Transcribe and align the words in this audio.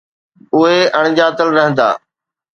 اهي 0.55 0.79
اڻ 0.99 1.03
ڄاتل 1.17 1.47
رهندا. 1.57 1.89